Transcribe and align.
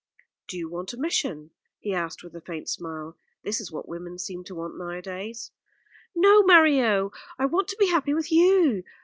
"Do 0.47 0.57
you 0.57 0.67
want 0.67 0.93
a 0.93 0.97
mission?" 0.97 1.51
he 1.77 1.93
asked 1.93 2.23
with 2.23 2.35
a 2.35 2.41
faint 2.41 2.67
smile. 2.67 3.17
"That 3.43 3.59
is 3.59 3.71
what 3.71 3.87
women 3.87 4.17
seem 4.17 4.43
to 4.45 4.55
want 4.55 4.75
nowadays." 4.75 5.51
"No, 6.15 6.41
Mario. 6.41 7.11
I 7.37 7.45
want 7.45 7.67
to 7.67 7.77
be 7.79 7.91
happy 7.91 8.15
with 8.15 8.31
you. 8.31 8.83